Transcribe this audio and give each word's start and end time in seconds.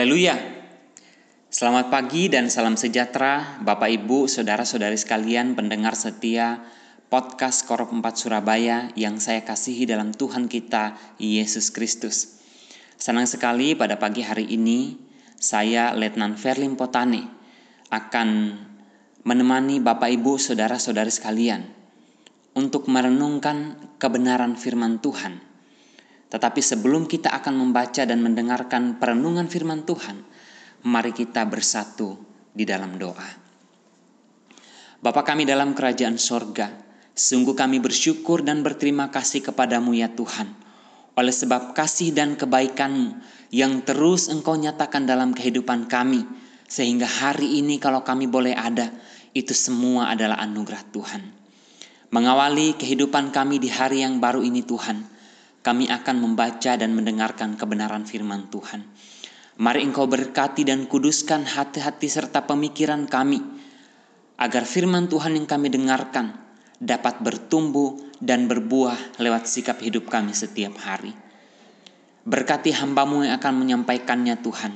Haleluya. 0.00 0.32
Selamat 1.52 1.92
pagi 1.92 2.32
dan 2.32 2.48
salam 2.48 2.72
sejahtera 2.72 3.60
Bapak 3.60 4.00
Ibu, 4.00 4.32
Saudara-saudari 4.32 4.96
sekalian 4.96 5.52
pendengar 5.52 5.92
setia 5.92 6.64
podcast 7.12 7.68
Korop 7.68 7.92
4 7.92 8.00
Surabaya 8.16 8.88
yang 8.96 9.20
saya 9.20 9.44
kasihi 9.44 9.84
dalam 9.84 10.16
Tuhan 10.16 10.48
kita 10.48 10.96
Yesus 11.20 11.68
Kristus. 11.68 12.40
Senang 12.96 13.28
sekali 13.28 13.76
pada 13.76 14.00
pagi 14.00 14.24
hari 14.24 14.48
ini 14.48 14.96
saya 15.36 15.92
Letnan 15.92 16.32
Verlim 16.32 16.80
Potane 16.80 17.28
akan 17.92 18.56
menemani 19.28 19.84
Bapak 19.84 20.16
Ibu, 20.16 20.40
Saudara-saudari 20.40 21.12
sekalian 21.12 21.60
untuk 22.56 22.88
merenungkan 22.88 23.76
kebenaran 24.00 24.56
firman 24.56 24.96
Tuhan 25.04 25.49
tetapi 26.30 26.62
sebelum 26.62 27.10
kita 27.10 27.34
akan 27.34 27.58
membaca 27.58 28.06
dan 28.06 28.22
mendengarkan 28.22 29.02
perenungan 29.02 29.50
firman 29.50 29.82
Tuhan, 29.82 30.22
mari 30.86 31.10
kita 31.10 31.42
bersatu 31.50 32.14
di 32.54 32.62
dalam 32.62 32.94
doa. 32.96 33.28
Bapa 35.02 35.26
kami 35.26 35.42
dalam 35.42 35.74
kerajaan 35.74 36.22
sorga, 36.22 36.70
sungguh 37.18 37.58
kami 37.58 37.82
bersyukur 37.82 38.46
dan 38.46 38.62
berterima 38.62 39.10
kasih 39.10 39.42
kepadamu 39.42 39.90
ya 39.96 40.12
Tuhan, 40.12 40.54
oleh 41.18 41.34
sebab 41.34 41.74
kasih 41.74 42.14
dan 42.14 42.38
kebaikanmu 42.38 43.18
yang 43.50 43.82
terus 43.82 44.30
engkau 44.30 44.54
nyatakan 44.54 45.10
dalam 45.10 45.34
kehidupan 45.34 45.90
kami, 45.90 46.22
sehingga 46.70 47.10
hari 47.10 47.58
ini 47.58 47.82
kalau 47.82 48.06
kami 48.06 48.30
boleh 48.30 48.54
ada, 48.54 48.94
itu 49.34 49.50
semua 49.50 50.14
adalah 50.14 50.38
anugerah 50.38 50.86
Tuhan. 50.94 51.22
Mengawali 52.14 52.78
kehidupan 52.78 53.34
kami 53.34 53.58
di 53.58 53.70
hari 53.70 54.06
yang 54.06 54.22
baru 54.22 54.42
ini 54.42 54.62
Tuhan, 54.62 55.19
kami 55.60 55.92
akan 55.92 56.16
membaca 56.20 56.72
dan 56.76 56.96
mendengarkan 56.96 57.56
kebenaran 57.56 58.08
firman 58.08 58.48
Tuhan. 58.48 58.84
Mari 59.60 59.84
Engkau 59.84 60.08
berkati 60.08 60.64
dan 60.64 60.88
kuduskan 60.88 61.44
hati-hati 61.44 62.08
serta 62.08 62.48
pemikiran 62.48 63.04
kami, 63.04 63.44
agar 64.40 64.64
firman 64.64 65.04
Tuhan 65.04 65.36
yang 65.36 65.44
kami 65.44 65.68
dengarkan 65.68 66.32
dapat 66.80 67.20
bertumbuh 67.20 68.00
dan 68.24 68.48
berbuah 68.48 69.20
lewat 69.20 69.44
sikap 69.44 69.84
hidup 69.84 70.08
kami 70.08 70.32
setiap 70.32 70.80
hari. 70.80 71.12
Berkati 72.24 72.72
hambamu 72.72 73.28
yang 73.28 73.36
akan 73.36 73.54
menyampaikannya 73.60 74.40
Tuhan. 74.40 74.72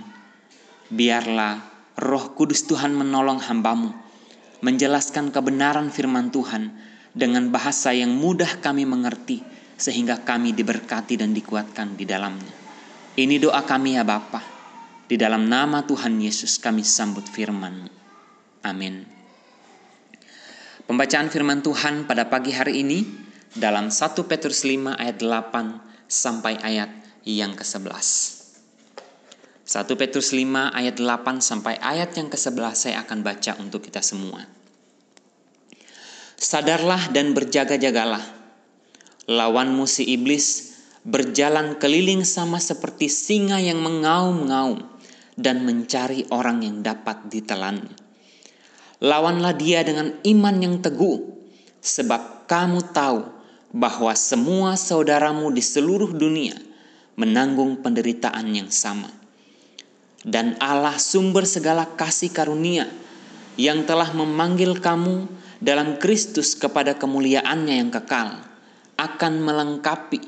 Biarlah 0.93 1.65
roh 1.97 2.37
kudus 2.37 2.69
Tuhan 2.69 2.93
menolong 2.93 3.41
hambamu, 3.41 3.97
menjelaskan 4.61 5.33
kebenaran 5.33 5.89
firman 5.89 6.29
Tuhan 6.29 6.77
dengan 7.17 7.49
bahasa 7.49 7.97
yang 7.97 8.13
mudah 8.13 8.61
kami 8.61 8.85
mengerti, 8.85 9.41
sehingga 9.75 10.23
kami 10.23 10.55
diberkati 10.55 11.19
dan 11.19 11.35
dikuatkan 11.35 11.99
di 11.99 12.07
dalamnya. 12.07 12.55
Ini 13.15 13.39
doa 13.39 13.63
kami 13.63 13.95
ya 13.95 14.03
Bapa. 14.03 14.43
Di 15.05 15.15
dalam 15.21 15.47
nama 15.47 15.85
Tuhan 15.85 16.19
Yesus 16.19 16.59
kami 16.59 16.83
sambut 16.83 17.29
firman. 17.29 17.87
Amin. 18.65 19.05
Pembacaan 20.85 21.31
firman 21.31 21.63
Tuhan 21.63 22.09
pada 22.11 22.27
pagi 22.27 22.51
hari 22.51 22.83
ini 22.83 23.05
dalam 23.55 23.95
1 23.95 24.19
Petrus 24.27 24.67
5 24.67 24.99
ayat 24.99 25.17
8 25.23 26.11
sampai 26.11 26.59
ayat 26.59 26.91
yang 27.23 27.55
ke-11. 27.55 28.09
1 29.65 30.01
Petrus 30.01 30.37
5 30.37 30.77
ayat 30.77 30.97
8 31.01 31.41
sampai 31.41 31.81
ayat 31.81 32.13
yang 32.19 32.29
ke-11 32.29 32.75
saya 32.77 33.01
akan 33.07 33.25
baca 33.25 33.57
untuk 33.63 33.81
kita 33.81 34.05
semua. 34.05 34.45
Sadarlah 36.35 37.09
dan 37.15 37.33
berjaga-jagalah 37.33 38.34
Lawanmu 39.25 39.89
si 39.89 40.05
iblis 40.05 40.77
berjalan 41.01 41.81
keliling 41.81 42.29
sama 42.29 42.61
seperti 42.61 43.09
singa 43.09 43.57
yang 43.57 43.81
mengaum-ngaum 43.81 44.85
dan 45.33 45.65
mencari 45.65 46.29
orang 46.29 46.61
yang 46.61 46.85
dapat 46.85 47.33
ditelannya. 47.33 47.97
Lawanlah 49.01 49.57
dia 49.57 49.81
dengan 49.81 50.13
iman 50.29 50.57
yang 50.61 50.77
teguh, 50.85 51.25
sebab 51.81 52.45
kamu 52.45 52.93
tahu 52.93 53.25
bahwa 53.73 54.13
semua 54.13 54.77
saudaramu 54.77 55.49
di 55.57 55.65
seluruh 55.65 56.13
dunia 56.13 56.61
menanggung 57.17 57.81
penderitaan 57.81 58.45
yang 58.53 58.69
sama. 58.69 59.09
Dan 60.21 60.61
Allah 60.61 61.01
sumber 61.01 61.49
segala 61.49 61.89
kasih 61.97 62.29
karunia 62.29 62.93
yang 63.57 63.89
telah 63.89 64.13
memanggil 64.13 64.77
kamu 64.85 65.33
dalam 65.65 65.97
Kristus 65.97 66.53
kepada 66.53 66.93
kemuliaannya 66.93 67.81
yang 67.81 67.89
kekal 67.89 68.54
akan 68.95 69.43
melengkapi, 69.43 70.23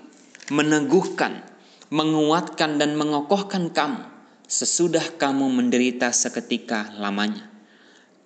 meneguhkan, 0.51 1.43
menguatkan 1.91 2.83
dan 2.83 2.99
mengokohkan 2.99 3.71
kamu 3.71 4.03
sesudah 4.47 5.19
kamu 5.19 5.51
menderita 5.51 6.11
seketika 6.15 6.95
lamanya. 6.99 7.51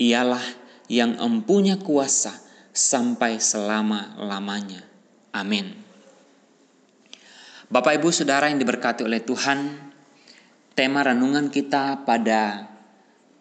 Ialah 0.01 0.45
yang 0.89 1.17
empunya 1.21 1.81
kuasa 1.81 2.33
sampai 2.73 3.41
selama-lamanya. 3.41 4.84
Amin. 5.33 5.77
Bapak 7.71 8.03
Ibu 8.03 8.11
Saudara 8.11 8.51
yang 8.51 8.59
diberkati 8.59 9.07
oleh 9.07 9.22
Tuhan, 9.22 9.78
tema 10.75 11.07
renungan 11.07 11.53
kita 11.53 12.03
pada 12.03 12.67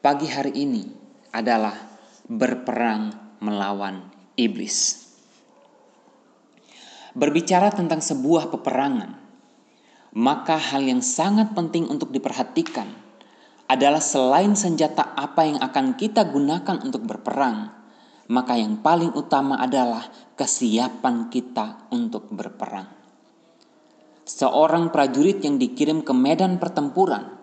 pagi 0.04 0.30
hari 0.30 0.54
ini 0.54 0.84
adalah 1.34 1.74
berperang 2.30 3.10
melawan 3.42 4.06
iblis 4.38 5.09
berbicara 7.20 7.68
tentang 7.76 8.00
sebuah 8.00 8.48
peperangan, 8.48 9.12
maka 10.16 10.56
hal 10.56 10.88
yang 10.88 11.04
sangat 11.04 11.52
penting 11.52 11.84
untuk 11.92 12.16
diperhatikan 12.16 12.88
adalah 13.68 14.00
selain 14.00 14.56
senjata 14.56 15.14
apa 15.20 15.44
yang 15.44 15.60
akan 15.60 16.00
kita 16.00 16.24
gunakan 16.32 16.80
untuk 16.80 17.04
berperang, 17.04 17.76
maka 18.32 18.56
yang 18.56 18.80
paling 18.80 19.12
utama 19.14 19.60
adalah 19.60 20.08
kesiapan 20.40 21.28
kita 21.28 21.92
untuk 21.92 22.32
berperang. 22.32 22.88
Seorang 24.24 24.88
prajurit 24.90 25.44
yang 25.44 25.60
dikirim 25.60 26.02
ke 26.08 26.16
medan 26.16 26.56
pertempuran, 26.56 27.36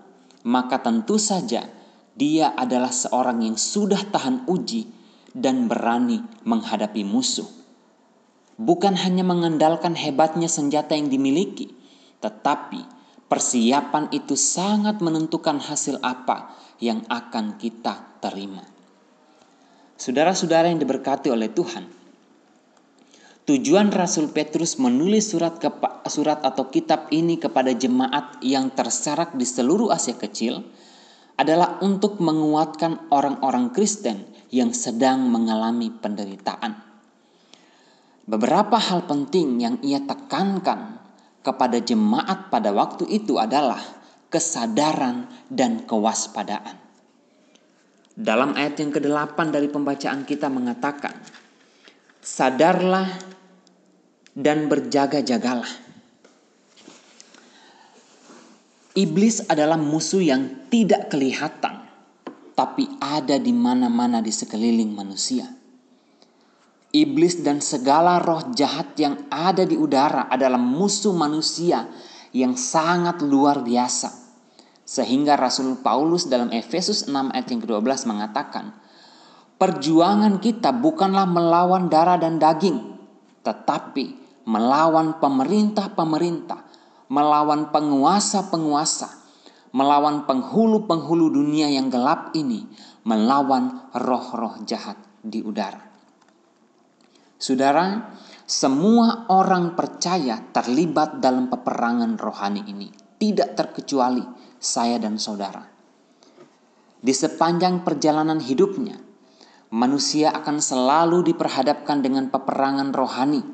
maka 0.49 0.81
tentu 0.81 1.21
saja 1.21 1.69
dia 2.17 2.57
adalah 2.57 2.91
seorang 2.91 3.45
yang 3.45 3.61
sudah 3.61 4.09
tahan 4.09 4.49
uji 4.49 4.89
dan 5.37 5.69
berani 5.69 6.25
menghadapi 6.49 7.05
musuh 7.05 7.66
bukan 8.57 8.97
hanya 8.97 9.25
mengandalkan 9.25 9.93
hebatnya 9.93 10.49
senjata 10.49 10.97
yang 10.97 11.13
dimiliki, 11.13 11.73
tetapi 12.25 12.85
persiapan 13.29 14.09
itu 14.13 14.35
sangat 14.35 15.01
menentukan 15.05 15.61
hasil 15.61 16.01
apa 16.01 16.57
yang 16.81 17.05
akan 17.09 17.61
kita 17.61 18.21
terima. 18.21 18.65
Saudara-saudara 19.97 20.69
yang 20.69 20.81
diberkati 20.81 21.33
oleh 21.33 21.49
Tuhan, 21.53 21.89
tujuan 23.49 23.89
Rasul 23.89 24.29
Petrus 24.33 24.77
menulis 24.77 25.33
surat 25.33 25.57
surat 26.09 26.41
atau 26.45 26.69
kitab 26.69 27.09
ini 27.13 27.41
kepada 27.41 27.73
jemaat 27.73 28.41
yang 28.45 28.73
terserak 28.77 29.33
di 29.37 29.49
seluruh 29.49 29.89
Asia 29.89 30.17
Kecil 30.17 30.61
adalah 31.37 31.81
untuk 31.85 32.21
menguatkan 32.21 33.13
orang-orang 33.13 33.73
Kristen 33.73 34.25
yang 34.49 34.73
sedang 34.73 35.29
mengalami 35.29 35.93
penderitaan. 35.93 36.86
Beberapa 38.27 38.75
hal 38.75 39.07
penting 39.07 39.63
yang 39.63 39.79
ia 39.87 40.03
tekankan 40.03 40.99
kepada 41.47 41.79
jemaat 41.79 42.51
pada 42.51 42.75
waktu 42.75 43.07
itu 43.07 43.39
adalah 43.39 43.79
kesadaran 44.27 45.31
dan 45.47 45.87
kewaspadaan. 45.87 46.75
Dalam 48.17 48.59
ayat 48.59 48.83
yang 48.83 48.91
ke-8 48.91 49.39
dari 49.55 49.71
pembacaan 49.71 50.27
kita 50.27 50.51
mengatakan, 50.51 51.15
Sadarlah 52.19 53.07
dan 54.35 54.67
berjaga-jagalah. 54.67 55.89
Iblis 58.97 59.47
adalah 59.47 59.79
musuh 59.79 60.25
yang 60.25 60.67
tidak 60.67 61.13
kelihatan, 61.13 61.85
tapi 62.59 62.89
ada 62.99 63.39
di 63.39 63.53
mana-mana 63.53 64.19
di 64.19 64.33
sekeliling 64.33 64.91
manusia. 64.91 65.56
Iblis 66.97 67.45
dan 67.45 67.61
segala 67.61 68.17
roh 68.17 68.57
jahat 68.57 68.97
yang 68.97 69.29
ada 69.29 69.69
di 69.69 69.77
udara 69.77 70.33
adalah 70.33 70.57
musuh 70.57 71.13
manusia 71.13 71.85
yang 72.33 72.57
sangat 72.57 73.21
luar 73.21 73.61
biasa. 73.61 74.25
Sehingga 74.81 75.37
Rasul 75.37 75.85
Paulus 75.85 76.25
dalam 76.25 76.49
Efesus 76.57 77.05
6 77.05 77.37
ayat 77.37 77.53
yang 77.53 77.61
ke-12 77.61 78.09
mengatakan, 78.09 78.73
Perjuangan 79.61 80.41
kita 80.41 80.73
bukanlah 80.73 81.29
melawan 81.29 81.93
darah 81.93 82.17
dan 82.17 82.41
daging, 82.41 82.97
tetapi 83.45 84.17
melawan 84.49 85.21
pemerintah-pemerintah, 85.21 86.65
melawan 87.13 87.77
penguasa-penguasa, 87.77 89.11
melawan 89.77 90.25
penghulu-penghulu 90.25 91.29
dunia 91.29 91.69
yang 91.69 91.93
gelap 91.93 92.33
ini, 92.33 92.65
melawan 93.05 93.85
roh-roh 93.93 94.65
jahat 94.65 94.97
di 95.21 95.45
udara. 95.45 95.96
Saudara, 97.37 98.17
semua 98.49 99.29
orang 99.29 99.77
percaya 99.77 100.41
terlibat 100.57 101.21
dalam 101.21 101.53
peperangan 101.53 102.17
rohani 102.17 102.65
ini, 102.65 102.89
tidak 103.21 103.53
terkecuali 103.53 104.25
saya 104.57 104.97
dan 104.97 105.21
saudara. 105.21 105.61
Di 106.97 107.13
sepanjang 107.13 107.85
perjalanan 107.85 108.41
hidupnya, 108.41 108.97
manusia 109.69 110.33
akan 110.33 110.65
selalu 110.65 111.29
diperhadapkan 111.29 112.01
dengan 112.01 112.33
peperangan 112.33 112.97
rohani. 112.97 113.45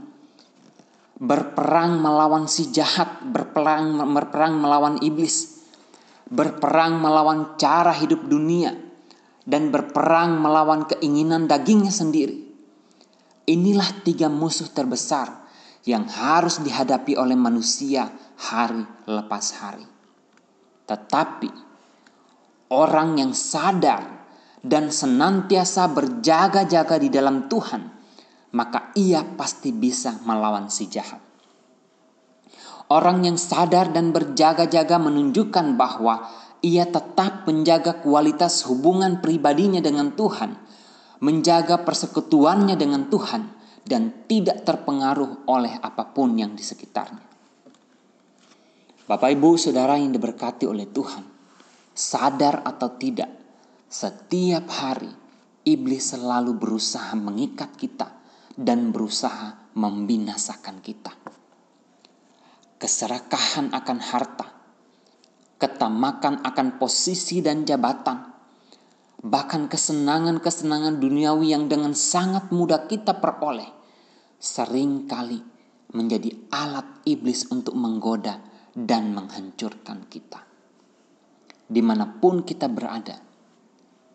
Berperang 1.18 1.98
melawan 1.98 2.46
si 2.46 2.70
jahat, 2.70 3.22
berperang 3.26 3.98
berperang 4.14 4.62
melawan 4.62 5.02
iblis, 5.02 5.66
berperang 6.30 7.02
melawan 7.02 7.58
cara 7.58 7.90
hidup 7.94 8.30
dunia, 8.30 8.78
dan 9.42 9.74
berperang 9.74 10.38
melawan 10.38 10.86
keinginan 10.86 11.50
dagingnya 11.50 11.90
sendiri. 11.90 12.41
Inilah 13.42 14.06
tiga 14.06 14.30
musuh 14.30 14.70
terbesar 14.70 15.42
yang 15.82 16.06
harus 16.06 16.62
dihadapi 16.62 17.18
oleh 17.18 17.34
manusia 17.34 18.06
hari 18.38 18.86
lepas 19.10 19.46
hari. 19.58 19.86
Tetapi 20.86 21.50
orang 22.70 23.18
yang 23.18 23.32
sadar 23.34 24.22
dan 24.62 24.94
senantiasa 24.94 25.90
berjaga-jaga 25.90 27.02
di 27.02 27.10
dalam 27.10 27.50
Tuhan, 27.50 27.82
maka 28.54 28.94
ia 28.94 29.26
pasti 29.26 29.74
bisa 29.74 30.22
melawan 30.22 30.70
si 30.70 30.86
jahat. 30.86 31.18
Orang 32.92 33.24
yang 33.26 33.40
sadar 33.40 33.90
dan 33.90 34.12
berjaga-jaga 34.14 35.00
menunjukkan 35.00 35.80
bahwa 35.80 36.28
ia 36.62 36.86
tetap 36.86 37.48
menjaga 37.48 37.98
kualitas 38.04 38.62
hubungan 38.70 39.18
pribadinya 39.18 39.82
dengan 39.82 40.14
Tuhan, 40.14 40.54
menjaga 41.22 41.86
persekutuannya 41.86 42.74
dengan 42.74 43.06
Tuhan, 43.06 43.42
dan 43.82 44.26
tidak 44.30 44.62
terpengaruh 44.62 45.46
oleh 45.50 45.74
apa 45.78 46.10
pun 46.10 46.38
yang 46.38 46.54
di 46.54 46.62
sekitarnya. 46.62 47.26
Bapak, 49.06 49.30
ibu, 49.34 49.58
saudara 49.58 49.98
yang 49.98 50.14
diberkati 50.14 50.66
oleh 50.66 50.86
Tuhan, 50.86 51.26
sadar 51.90 52.62
atau 52.62 52.94
tidak, 52.94 53.30
setiap 53.90 54.70
hari, 54.70 55.10
iblis 55.66 56.14
selalu 56.14 56.56
berusaha 56.56 57.12
mengikat 57.18 57.74
kita 57.74 58.08
dan 58.54 58.94
berusaha 58.94 59.74
membinasakan 59.74 60.78
kita. 60.78 61.12
Keserakahan 62.78 63.70
akan 63.74 63.98
harta, 64.00 64.48
ketamakan 65.58 66.42
akan 66.42 66.78
posisi 66.80 67.44
dan 67.44 67.62
jabatan, 67.62 68.31
bahkan 69.22 69.70
kesenangan-kesenangan 69.70 70.98
duniawi 70.98 71.54
yang 71.54 71.70
dengan 71.70 71.94
sangat 71.94 72.50
mudah 72.50 72.90
kita 72.90 73.22
peroleh, 73.22 73.70
sering 74.42 75.06
kali 75.06 75.38
menjadi 75.94 76.34
alat 76.50 77.06
iblis 77.06 77.46
untuk 77.54 77.78
menggoda 77.78 78.42
dan 78.74 79.14
menghancurkan 79.14 80.10
kita. 80.10 80.42
Di 81.70 81.78
mana 81.78 82.18
pun 82.18 82.42
kita 82.42 82.66
berada, 82.66 83.14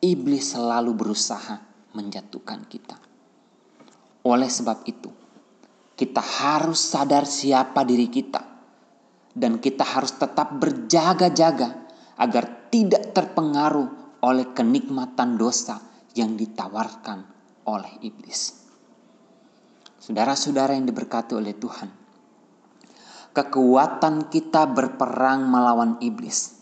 iblis 0.03 0.51
selalu 0.51 0.91
berusaha 0.91 1.55
menjatuhkan 1.95 2.67
kita. 2.67 2.99
Oleh 4.27 4.51
sebab 4.51 4.83
itu, 4.91 5.07
kita 5.95 6.19
harus 6.19 6.83
sadar 6.83 7.23
siapa 7.23 7.87
diri 7.87 8.11
kita, 8.11 8.43
dan 9.31 9.63
kita 9.63 9.87
harus 9.87 10.19
tetap 10.19 10.51
berjaga-jaga 10.59 11.87
agar 12.19 12.67
tidak 12.67 13.15
terpengaruh 13.15 14.06
oleh 14.23 14.53
kenikmatan 14.55 15.37
dosa 15.37 15.77
yang 16.17 16.33
ditawarkan 16.33 17.25
oleh 17.69 17.93
iblis. 18.01 18.65
Saudara-saudara 20.01 20.73
yang 20.73 20.87
diberkati 20.87 21.35
oleh 21.35 21.53
Tuhan, 21.53 21.89
kekuatan 23.35 24.31
kita 24.31 24.65
berperang 24.71 25.45
melawan 25.45 25.99
iblis 26.01 26.57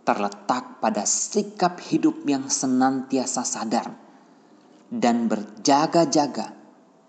terletak 0.00 0.80
pada 0.82 1.04
sikap 1.04 1.78
hidup 1.78 2.24
yang 2.26 2.48
senantiasa 2.48 3.44
sadar 3.44 3.94
dan 4.90 5.30
berjaga-jaga 5.30 6.56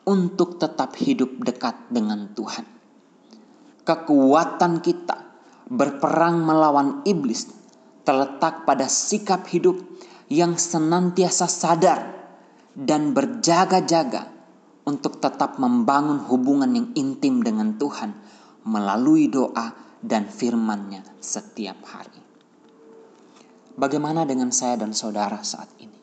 untuk 0.06 0.62
tetap 0.62 0.94
hidup 1.02 1.42
dekat 1.42 1.90
dengan 1.90 2.30
Tuhan. 2.38 2.68
Kekuatan 3.82 4.86
kita 4.86 5.18
berperang 5.72 6.46
melawan 6.46 7.02
iblis 7.08 7.61
terletak 8.02 8.66
pada 8.66 8.90
sikap 8.90 9.46
hidup 9.50 9.78
yang 10.32 10.56
senantiasa 10.56 11.46
sadar 11.46 12.00
dan 12.72 13.12
berjaga-jaga 13.12 14.32
untuk 14.88 15.22
tetap 15.22 15.60
membangun 15.62 16.24
hubungan 16.26 16.72
yang 16.72 16.88
intim 16.98 17.44
dengan 17.46 17.78
Tuhan 17.78 18.16
melalui 18.66 19.30
doa 19.30 19.76
dan 20.02 20.26
firman-Nya 20.26 21.06
setiap 21.22 21.78
hari. 21.86 22.22
Bagaimana 23.78 24.26
dengan 24.26 24.50
saya 24.50 24.82
dan 24.82 24.92
saudara 24.92 25.40
saat 25.46 25.70
ini? 25.80 26.00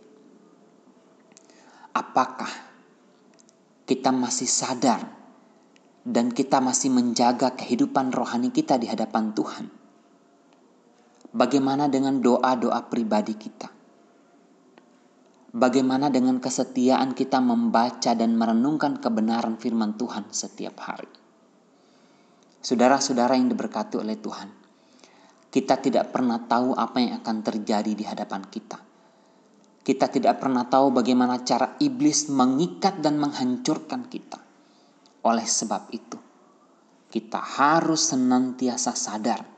Apakah 1.92 2.50
kita 3.84 4.14
masih 4.14 4.46
sadar 4.46 5.02
dan 6.06 6.30
kita 6.30 6.62
masih 6.62 6.94
menjaga 6.94 7.52
kehidupan 7.58 8.14
rohani 8.14 8.54
kita 8.54 8.78
di 8.78 8.86
hadapan 8.86 9.34
Tuhan? 9.34 9.77
Bagaimana 11.28 11.92
dengan 11.92 12.24
doa-doa 12.24 12.88
pribadi 12.88 13.36
kita? 13.36 13.68
Bagaimana 15.52 16.08
dengan 16.08 16.40
kesetiaan 16.40 17.12
kita 17.12 17.44
membaca 17.44 18.16
dan 18.16 18.32
merenungkan 18.32 18.96
kebenaran 18.96 19.60
firman 19.60 19.92
Tuhan 20.00 20.32
setiap 20.32 20.80
hari? 20.80 21.12
Saudara-saudara 22.64 23.36
yang 23.36 23.52
diberkati 23.52 24.00
oleh 24.00 24.16
Tuhan, 24.16 24.48
kita 25.52 25.76
tidak 25.84 26.16
pernah 26.16 26.40
tahu 26.48 26.72
apa 26.72 26.96
yang 26.96 27.20
akan 27.20 27.36
terjadi 27.44 27.92
di 27.92 28.04
hadapan 28.08 28.48
kita. 28.48 28.80
Kita 29.84 30.08
tidak 30.08 30.40
pernah 30.40 30.64
tahu 30.64 30.96
bagaimana 30.96 31.44
cara 31.44 31.76
iblis 31.76 32.32
mengikat 32.32 33.04
dan 33.04 33.20
menghancurkan 33.20 34.08
kita. 34.08 34.40
Oleh 35.28 35.44
sebab 35.44 35.92
itu, 35.92 36.16
kita 37.12 37.36
harus 37.36 38.16
senantiasa 38.16 38.96
sadar 38.96 39.57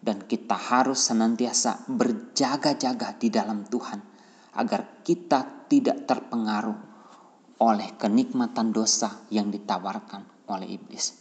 dan 0.00 0.24
kita 0.24 0.56
harus 0.56 0.96
senantiasa 1.12 1.84
berjaga-jaga 1.84 3.20
di 3.20 3.28
dalam 3.28 3.68
Tuhan 3.68 4.00
agar 4.56 5.04
kita 5.04 5.68
tidak 5.68 6.08
terpengaruh 6.08 6.78
oleh 7.60 7.92
kenikmatan 8.00 8.72
dosa 8.72 9.28
yang 9.28 9.52
ditawarkan 9.52 10.48
oleh 10.48 10.80
iblis. 10.80 11.12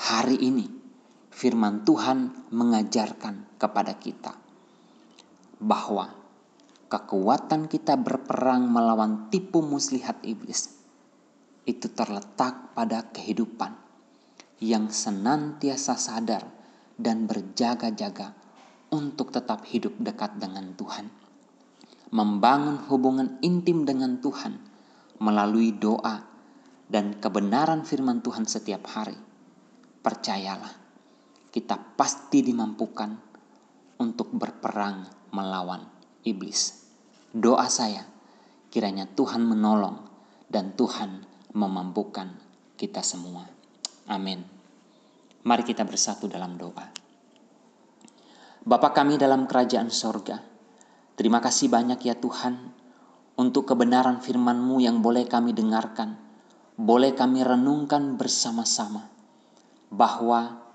Hari 0.00 0.40
ini 0.40 0.64
firman 1.28 1.84
Tuhan 1.84 2.48
mengajarkan 2.48 3.60
kepada 3.60 4.00
kita 4.00 4.32
bahwa 5.60 6.16
kekuatan 6.88 7.68
kita 7.68 8.00
berperang 8.00 8.72
melawan 8.72 9.28
tipu 9.28 9.60
muslihat 9.60 10.24
iblis 10.24 10.72
itu 11.68 11.92
terletak 11.92 12.72
pada 12.72 13.04
kehidupan 13.12 13.76
yang 14.64 14.88
senantiasa 14.88 16.00
sadar 16.00 16.55
dan 16.96 17.28
berjaga-jaga 17.28 18.32
untuk 18.92 19.32
tetap 19.32 19.68
hidup 19.68 19.92
dekat 20.00 20.40
dengan 20.40 20.72
Tuhan. 20.76 21.12
Membangun 22.12 22.80
hubungan 22.88 23.36
intim 23.44 23.84
dengan 23.84 24.22
Tuhan 24.22 24.56
melalui 25.20 25.76
doa 25.76 26.24
dan 26.86 27.18
kebenaran 27.18 27.82
firman 27.82 28.22
Tuhan 28.22 28.46
setiap 28.46 28.86
hari. 28.88 29.16
Percayalah, 30.00 30.70
kita 31.50 31.76
pasti 31.98 32.46
dimampukan 32.46 33.10
untuk 33.98 34.30
berperang 34.30 35.08
melawan 35.34 35.82
iblis. 36.22 36.86
Doa 37.34 37.66
saya, 37.66 38.06
kiranya 38.70 39.10
Tuhan 39.10 39.42
menolong 39.42 40.06
dan 40.46 40.78
Tuhan 40.78 41.26
memampukan 41.52 42.30
kita 42.78 43.02
semua. 43.02 43.50
Amin. 44.06 44.55
Mari 45.46 45.62
kita 45.62 45.86
bersatu 45.86 46.26
dalam 46.26 46.58
doa. 46.58 46.90
Bapa 48.66 48.90
kami 48.90 49.14
dalam 49.14 49.46
kerajaan 49.46 49.94
sorga, 49.94 50.42
terima 51.14 51.38
kasih 51.38 51.70
banyak 51.70 52.02
ya 52.02 52.18
Tuhan 52.18 52.74
untuk 53.38 53.62
kebenaran 53.62 54.18
firman-Mu 54.18 54.82
yang 54.82 54.98
boleh 54.98 55.22
kami 55.30 55.54
dengarkan, 55.54 56.18
boleh 56.74 57.14
kami 57.14 57.46
renungkan 57.46 58.18
bersama-sama, 58.18 59.06
bahwa 59.86 60.66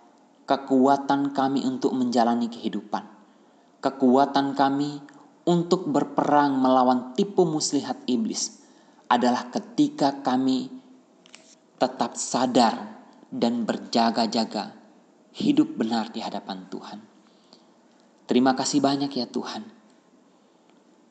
kekuatan 0.48 1.36
kami 1.36 1.68
untuk 1.68 1.92
menjalani 1.92 2.48
kehidupan, 2.48 3.04
kekuatan 3.84 4.56
kami 4.56 5.04
untuk 5.44 5.84
berperang 5.92 6.56
melawan 6.56 7.12
tipu 7.12 7.44
muslihat 7.44 8.08
iblis 8.08 8.64
adalah 9.12 9.52
ketika 9.52 10.24
kami 10.24 10.72
tetap 11.76 12.16
sadar 12.16 12.91
dan 13.32 13.64
berjaga-jaga 13.64 14.76
hidup 15.32 15.80
benar 15.80 16.12
di 16.12 16.20
hadapan 16.20 16.68
Tuhan. 16.68 17.00
Terima 18.28 18.54
kasih 18.54 18.84
banyak 18.84 19.12
ya 19.16 19.28
Tuhan 19.28 19.64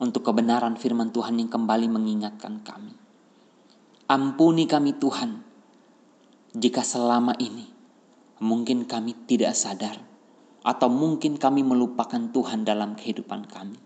untuk 0.01 0.25
kebenaran 0.25 0.77
firman 0.77 1.09
Tuhan 1.09 1.37
yang 1.41 1.49
kembali 1.49 1.89
mengingatkan 1.89 2.61
kami. 2.61 2.93
Ampuni 4.07 4.69
kami 4.69 4.95
Tuhan 4.97 5.41
jika 6.53 6.85
selama 6.85 7.33
ini 7.41 7.71
Mungkin 8.41 8.89
kami 8.89 9.29
tidak 9.29 9.53
sadar, 9.53 10.01
atau 10.65 10.89
mungkin 10.89 11.37
kami 11.37 11.61
melupakan 11.61 12.33
Tuhan 12.33 12.65
dalam 12.65 12.97
kehidupan 12.97 13.45
kami. 13.45 13.77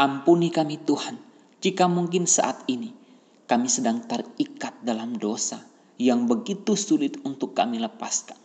Ampuni 0.00 0.48
kami 0.48 0.80
Tuhan, 0.80 1.20
jika 1.60 1.84
mungkin 1.84 2.24
saat 2.24 2.64
ini 2.72 2.96
kami 3.44 3.68
sedang 3.68 4.00
terikat 4.08 4.80
dalam 4.80 5.20
dosa 5.20 5.60
yang 5.96 6.28
begitu 6.28 6.76
sulit 6.76 7.20
untuk 7.24 7.56
kami 7.56 7.80
lepaskan. 7.80 8.36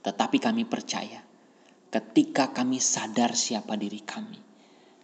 Tetapi 0.00 0.40
kami 0.40 0.64
percaya, 0.64 1.20
ketika 1.92 2.56
kami 2.56 2.80
sadar 2.80 3.36
siapa 3.36 3.76
diri 3.76 4.00
kami, 4.00 4.40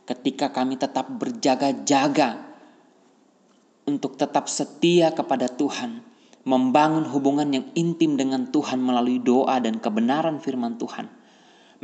ketika 0.09 0.55
kami 0.55 0.81
tetap 0.81 1.11
berjaga-jaga 1.13 2.41
untuk 3.85 4.17
tetap 4.17 4.49
setia 4.49 5.13
kepada 5.13 5.53
Tuhan, 5.53 6.01
membangun 6.47 7.05
hubungan 7.11 7.51
yang 7.53 7.67
intim 7.77 8.17
dengan 8.17 8.49
Tuhan 8.49 8.81
melalui 8.81 9.21
doa 9.21 9.61
dan 9.61 9.83
kebenaran 9.83 10.41
firman 10.41 10.81
Tuhan, 10.81 11.11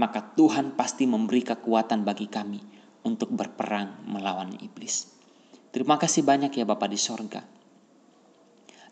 maka 0.00 0.32
Tuhan 0.38 0.78
pasti 0.78 1.04
memberi 1.04 1.44
kekuatan 1.44 2.06
bagi 2.06 2.30
kami 2.32 2.60
untuk 3.04 3.28
berperang 3.34 4.08
melawan 4.08 4.56
iblis. 4.62 5.10
Terima 5.74 5.98
kasih 5.98 6.24
banyak 6.24 6.54
ya 6.54 6.64
Bapak 6.64 6.88
di 6.88 7.00
sorga. 7.00 7.61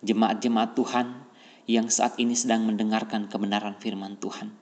Jemaat-jemaat 0.00 0.72
Tuhan 0.72 1.28
yang 1.68 1.92
saat 1.92 2.16
ini 2.16 2.32
sedang 2.32 2.64
mendengarkan 2.64 3.28
kebenaran 3.28 3.76
firman 3.76 4.16
Tuhan. 4.16 4.56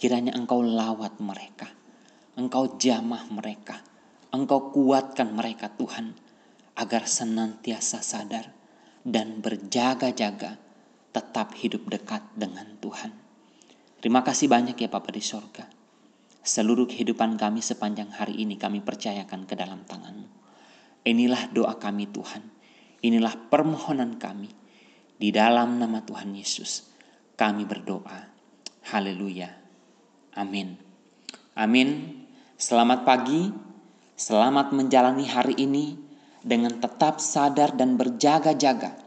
Kiranya 0.00 0.32
engkau 0.32 0.64
lawat 0.64 1.20
mereka. 1.20 1.68
Engkau 2.34 2.80
jamah 2.80 3.28
mereka. 3.28 3.84
Engkau 4.32 4.72
kuatkan 4.72 5.30
mereka 5.36 5.68
Tuhan. 5.76 6.16
Agar 6.72 7.04
senantiasa 7.04 8.00
sadar 8.00 8.48
dan 9.04 9.44
berjaga-jaga 9.44 10.56
tetap 11.12 11.52
hidup 11.60 11.84
dekat 11.92 12.24
dengan 12.32 12.80
Tuhan. 12.80 13.12
Terima 14.00 14.24
kasih 14.24 14.48
banyak 14.48 14.74
ya 14.80 14.88
Bapak 14.88 15.12
di 15.12 15.22
sorga. 15.22 15.68
Seluruh 16.42 16.90
kehidupan 16.90 17.38
kami 17.38 17.62
sepanjang 17.62 18.10
hari 18.10 18.40
ini 18.40 18.58
kami 18.58 18.82
percayakan 18.82 19.46
ke 19.46 19.54
dalam 19.54 19.84
tanganmu. 19.86 20.26
Inilah 21.06 21.52
doa 21.54 21.76
kami 21.78 22.10
Tuhan. 22.10 22.42
Inilah 23.04 23.36
permohonan 23.46 24.18
kami. 24.18 24.61
Di 25.22 25.30
dalam 25.30 25.78
nama 25.78 26.02
Tuhan 26.02 26.34
Yesus 26.34 26.82
kami 27.38 27.62
berdoa. 27.62 28.26
Haleluya. 28.90 29.54
Amin. 30.34 30.74
Amin. 31.54 32.18
Selamat 32.58 33.06
pagi. 33.06 33.46
Selamat 34.18 34.74
menjalani 34.74 35.22
hari 35.30 35.54
ini 35.62 35.94
dengan 36.42 36.74
tetap 36.82 37.22
sadar 37.22 37.70
dan 37.78 37.94
berjaga-jaga. 37.94 38.98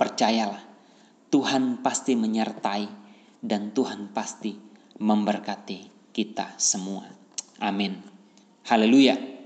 Percayalah, 0.00 0.64
Tuhan 1.28 1.84
pasti 1.84 2.16
menyertai 2.16 2.88
dan 3.44 3.76
Tuhan 3.76 4.08
pasti 4.16 4.56
memberkati 4.96 6.08
kita 6.08 6.56
semua. 6.56 7.04
Amin. 7.60 8.00
Haleluya. 8.64 9.37